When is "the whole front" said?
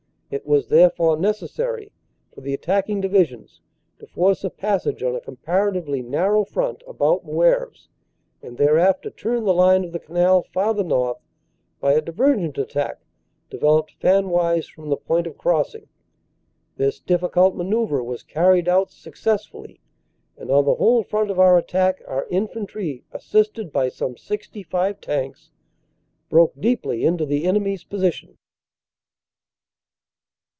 20.63-21.29